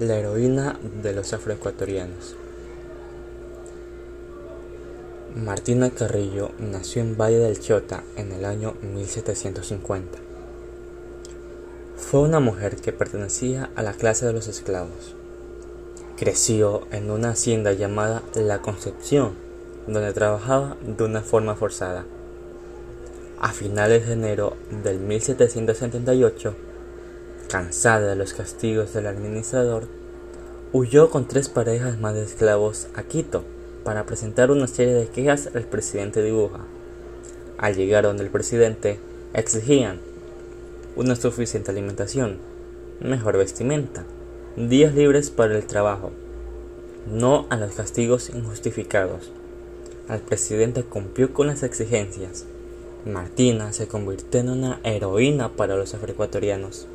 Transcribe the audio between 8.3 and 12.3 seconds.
el año 1750. Fue